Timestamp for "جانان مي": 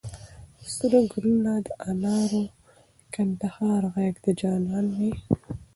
4.39-5.13